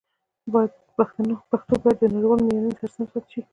[1.49, 3.41] پښتو باید د نړیوالو معیارونو سره سم ثبت شي.